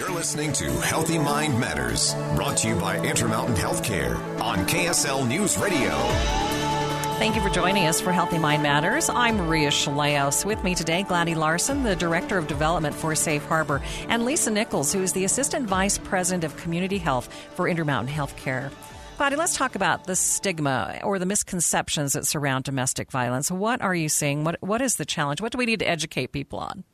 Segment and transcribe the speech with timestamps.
[0.00, 5.58] You're listening to Healthy Mind Matters, brought to you by Intermountain Healthcare on KSL News
[5.58, 5.90] Radio.
[7.18, 9.10] Thank you for joining us for Healthy Mind Matters.
[9.10, 10.42] I'm Maria Shilaos.
[10.42, 14.90] With me today, Gladyris Larsen, the Director of Development for Safe Harbor, and Lisa Nichols,
[14.90, 18.70] who is the Assistant Vice President of Community Health for Intermountain Healthcare.
[19.18, 23.50] Gladyris, let's talk about the stigma or the misconceptions that surround domestic violence.
[23.50, 24.44] What are you seeing?
[24.44, 25.42] What What is the challenge?
[25.42, 26.84] What do we need to educate people on?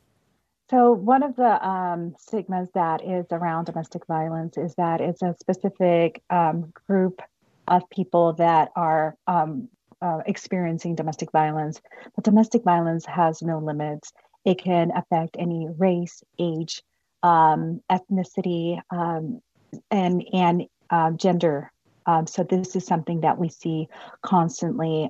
[0.69, 5.33] So, one of the um, stigmas that is around domestic violence is that it's a
[5.39, 7.21] specific um, group
[7.69, 9.69] of people that are um,
[10.01, 11.79] uh, experiencing domestic violence.
[12.15, 14.11] But domestic violence has no limits.
[14.43, 16.83] It can affect any race, age,
[17.23, 19.39] um, ethnicity, um,
[19.89, 21.71] and and uh, gender.
[22.25, 23.87] So this is something that we see
[24.21, 25.09] constantly.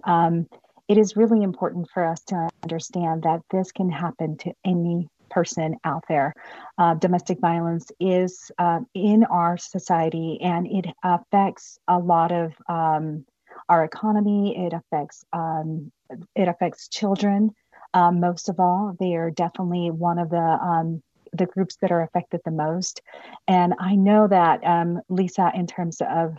[0.87, 5.75] it is really important for us to understand that this can happen to any person
[5.83, 6.33] out there.
[6.79, 13.23] Uh, domestic violence is uh, in our society and it affects a lot of um,
[13.69, 14.57] our economy.
[14.65, 15.91] It affects um,
[16.35, 17.51] it affects children.
[17.93, 22.01] Um, most of all, they are definitely one of the um, the groups that are
[22.01, 23.01] affected the most.
[23.47, 26.35] And I know that um, Lisa, in terms of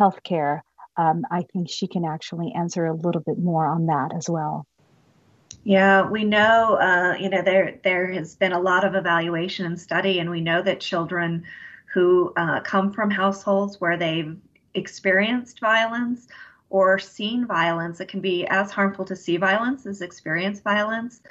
[0.00, 0.62] healthcare,
[0.96, 4.66] I think she can actually answer a little bit more on that as well.
[5.64, 9.80] Yeah, we know, uh, you know, there there has been a lot of evaluation and
[9.80, 11.44] study, and we know that children
[11.92, 14.36] who uh, come from households where they've
[14.74, 16.28] experienced violence
[16.68, 21.22] or seen violence, it can be as harmful to see violence as experience violence.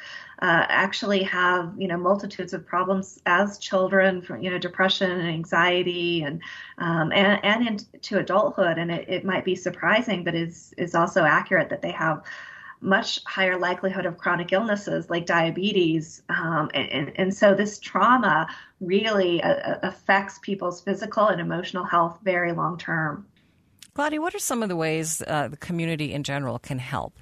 [0.41, 5.27] Uh, actually, have you know multitudes of problems as children, from you know depression and
[5.29, 6.41] anxiety, and
[6.79, 8.79] um, and and into adulthood.
[8.79, 12.23] And it, it might be surprising, but is is also accurate that they have
[12.83, 16.21] much higher likelihood of chronic illnesses like diabetes.
[16.29, 18.47] Um, and, and, so this trauma
[18.81, 23.25] really uh, affects people's physical and emotional health very long term.
[23.93, 27.19] Claudia, what are some of the ways uh, the community in general can help?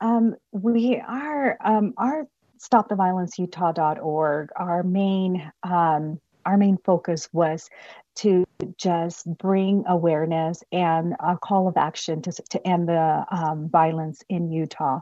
[0.00, 2.26] Um, we are um, our
[2.58, 4.48] stoptheviolenceutah.org.
[4.56, 7.70] Our main um, our main focus was
[8.16, 8.44] to
[8.76, 14.50] just bring awareness and a call of action to, to end the um, violence in
[14.50, 15.00] Utah.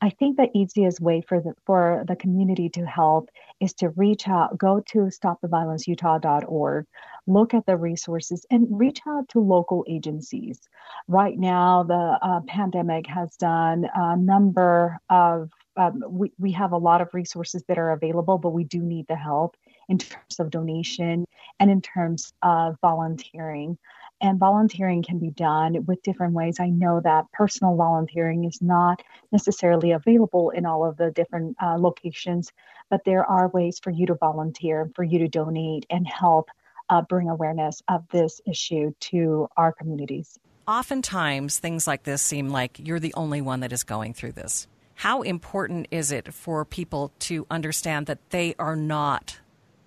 [0.00, 4.28] I think the easiest way for the for the community to help is to reach
[4.28, 6.86] out, go to stoptheviolenceutah.org,
[7.26, 10.60] look at the resources, and reach out to local agencies.
[11.08, 16.78] Right now, the uh, pandemic has done a number of um, we, we have a
[16.78, 19.56] lot of resources that are available, but we do need the help
[19.88, 21.26] in terms of donation
[21.60, 23.78] and in terms of volunteering.
[24.20, 26.58] And volunteering can be done with different ways.
[26.58, 31.76] I know that personal volunteering is not necessarily available in all of the different uh,
[31.78, 32.50] locations,
[32.88, 36.48] but there are ways for you to volunteer, for you to donate and help
[36.88, 40.38] uh, bring awareness of this issue to our communities.
[40.66, 44.66] Oftentimes, things like this seem like you're the only one that is going through this.
[44.94, 49.38] How important is it for people to understand that they are not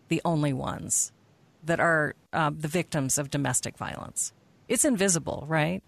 [0.07, 1.11] the only ones
[1.63, 4.33] that are uh, the victims of domestic violence.
[4.67, 5.83] It's invisible, right?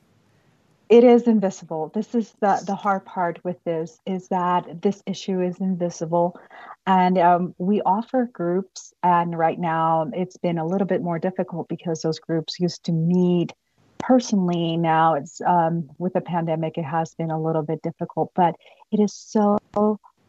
[0.89, 1.89] It is invisible.
[1.93, 6.37] This is the the hard part with this is that this issue is invisible,
[6.85, 8.93] and um, we offer groups.
[9.01, 12.91] And right now, it's been a little bit more difficult because those groups used to
[12.91, 13.53] meet
[13.99, 14.75] personally.
[14.75, 18.31] Now it's um, with the pandemic, it has been a little bit difficult.
[18.35, 18.55] But
[18.91, 19.59] it is so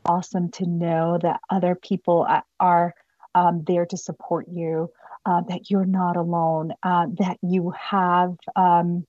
[0.04, 2.26] awesome to know that other people
[2.60, 2.94] are
[3.34, 4.90] um, there to support you,
[5.26, 8.36] uh, that you're not alone, uh, that you have.
[8.56, 9.06] Um,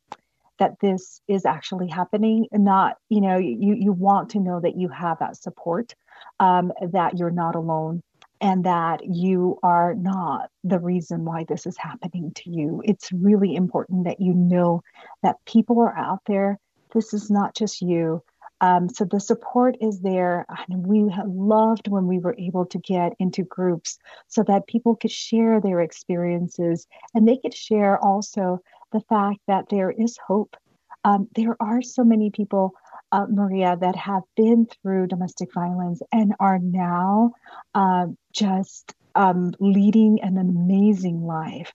[0.59, 4.87] that this is actually happening not you know you you want to know that you
[4.87, 5.95] have that support
[6.39, 8.01] um, that you're not alone
[8.39, 13.55] and that you are not the reason why this is happening to you it's really
[13.55, 14.81] important that you know
[15.23, 16.59] that people are out there
[16.93, 18.21] this is not just you
[18.63, 20.45] um, so the support is there.
[20.69, 25.11] And we loved when we were able to get into groups so that people could
[25.11, 28.59] share their experiences and they could share also
[28.93, 30.55] the fact that there is hope.
[31.03, 32.71] Um, there are so many people,
[33.11, 37.33] uh, Maria, that have been through domestic violence and are now
[37.75, 41.73] uh, just um, leading an amazing life.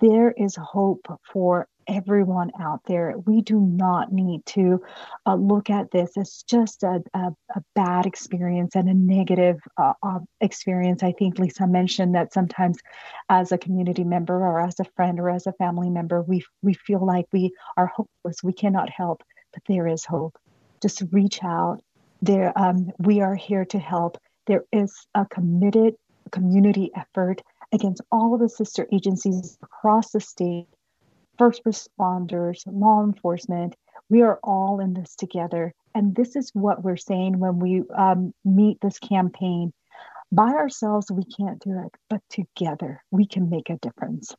[0.00, 3.14] There is hope for everyone out there.
[3.26, 4.82] We do not need to
[5.26, 9.94] uh, look at this as just a, a, a bad experience and a negative uh,
[10.02, 11.02] uh, experience.
[11.02, 12.78] I think Lisa mentioned that sometimes,
[13.28, 16.74] as a community member or as a friend or as a family member, we we
[16.74, 18.42] feel like we are hopeless.
[18.42, 20.36] We cannot help, but there is hope.
[20.80, 21.80] Just reach out.
[22.20, 24.18] There, um, we are here to help.
[24.46, 25.94] There is a committed
[26.32, 27.42] community effort
[27.72, 30.66] against all of the sister agencies across the state,
[31.38, 33.76] first responders, law enforcement.
[34.10, 35.72] We are all in this together.
[35.94, 39.72] And this is what we're saying when we um, meet this campaign.
[40.30, 44.34] By ourselves, we can't do it, but together we can make a difference.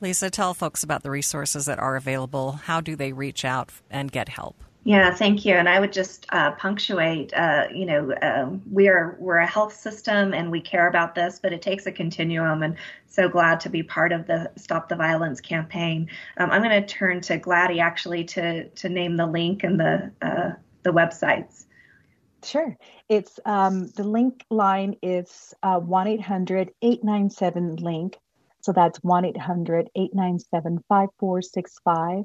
[0.00, 2.52] Lisa, tell folks about the resources that are available.
[2.52, 4.62] How do they reach out and get help?
[4.88, 5.52] Yeah, thank you.
[5.52, 7.34] And I would just uh, punctuate.
[7.34, 11.38] Uh, you know, uh, we are we're a health system, and we care about this,
[11.38, 12.62] but it takes a continuum.
[12.62, 12.74] And
[13.06, 16.08] so glad to be part of the Stop the Violence campaign.
[16.38, 20.10] Um, I'm going to turn to Gladdy actually to to name the link and the
[20.22, 20.52] uh,
[20.84, 21.66] the websites.
[22.42, 22.74] Sure.
[23.10, 28.16] It's um, the link line is uh, one 897 link.
[28.62, 32.24] So that's 1 800 897 5465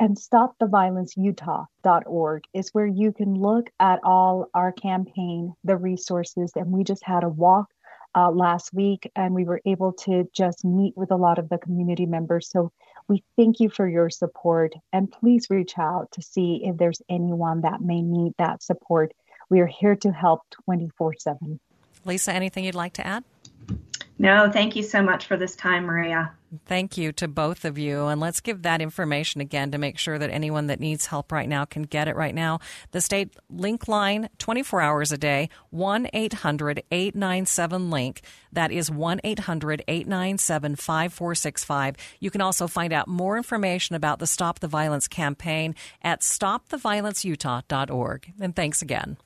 [0.00, 6.82] and stoptheviolenceutah.org is where you can look at all our campaign, the resources, and we
[6.84, 7.68] just had a walk
[8.14, 11.58] uh, last week and we were able to just meet with a lot of the
[11.58, 12.48] community members.
[12.48, 12.72] So
[13.08, 17.62] we thank you for your support and please reach out to see if there's anyone
[17.62, 19.12] that may need that support.
[19.50, 21.60] We are here to help 24 7.
[22.04, 23.24] Lisa, anything you'd like to add?
[24.18, 26.32] No, thank you so much for this time, Maria.
[26.66, 28.06] Thank you to both of you.
[28.06, 31.48] And let's give that information again to make sure that anyone that needs help right
[31.48, 32.60] now can get it right now.
[32.92, 38.22] The state link line, 24 hours a day, 1 800 897 Link.
[38.52, 41.96] That is 1 800 897 5465.
[42.20, 48.32] You can also find out more information about the Stop the Violence campaign at stoptheviolenceutah.org.
[48.40, 49.16] And thanks again.